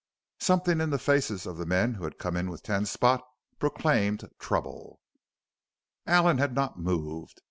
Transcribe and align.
Something 0.39 0.81
in 0.81 0.89
the 0.89 0.97
faces 0.97 1.45
of 1.45 1.57
the 1.57 1.65
men 1.67 1.93
who 1.93 2.05
had 2.05 2.17
come 2.17 2.35
in 2.35 2.49
with 2.49 2.63
Ten 2.63 2.87
Spot 2.87 3.21
proclaimed 3.59 4.27
trouble. 4.39 4.99
Allen 6.07 6.39
had 6.39 6.55
not 6.55 6.79
moved. 6.79 7.39